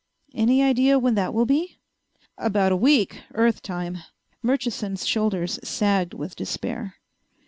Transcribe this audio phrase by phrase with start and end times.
[0.33, 1.77] "Any idea when that will be?"
[2.35, 3.99] "About a week, Earth time."
[4.41, 6.95] Murchison's shoulders sagged with despair.